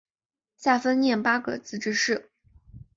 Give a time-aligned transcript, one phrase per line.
[0.57, 2.31] 下分廿八个自治市。